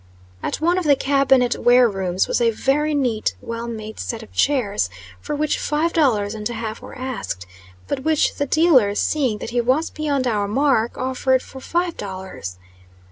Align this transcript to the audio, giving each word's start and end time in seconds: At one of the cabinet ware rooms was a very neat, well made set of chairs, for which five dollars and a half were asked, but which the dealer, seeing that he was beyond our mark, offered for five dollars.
At 0.41 0.55
one 0.59 0.79
of 0.79 0.83
the 0.85 0.95
cabinet 0.95 1.57
ware 1.61 1.87
rooms 1.87 2.27
was 2.27 2.41
a 2.41 2.49
very 2.49 2.95
neat, 2.95 3.35
well 3.39 3.67
made 3.67 3.99
set 3.99 4.23
of 4.23 4.31
chairs, 4.31 4.89
for 5.19 5.35
which 5.35 5.59
five 5.59 5.93
dollars 5.93 6.33
and 6.33 6.49
a 6.49 6.53
half 6.55 6.81
were 6.81 6.97
asked, 6.97 7.45
but 7.87 7.99
which 7.99 8.33
the 8.37 8.47
dealer, 8.47 8.95
seeing 8.95 9.37
that 9.37 9.51
he 9.51 9.61
was 9.61 9.91
beyond 9.91 10.25
our 10.25 10.47
mark, 10.47 10.97
offered 10.97 11.43
for 11.43 11.59
five 11.59 11.97
dollars. 11.97 12.57